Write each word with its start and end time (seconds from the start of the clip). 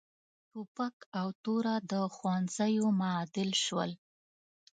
ټوپک 0.49 0.95
او 1.19 1.27
توره 1.43 1.75
د 1.91 1.93
ښوونځیو 2.15 2.85
معادل 2.99 3.49
شول. 3.65 3.91